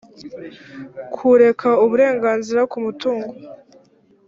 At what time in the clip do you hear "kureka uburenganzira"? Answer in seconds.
1.15-2.61